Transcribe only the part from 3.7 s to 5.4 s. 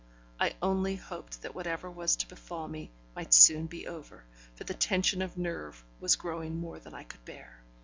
over, for the tension of